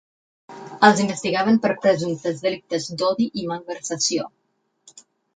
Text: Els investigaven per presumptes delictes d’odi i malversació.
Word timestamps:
Els 0.87 1.01
investigaven 1.01 1.59
per 1.65 1.69
presumptes 1.83 2.41
delictes 2.45 2.87
d’odi 3.01 3.27
i 3.41 3.45
malversació. 3.51 4.25